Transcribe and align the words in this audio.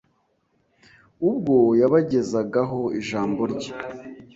Ubwo 1.29 1.55
yabagezagaho 1.81 2.79
ijambo 2.99 3.41
rye, 3.53 3.71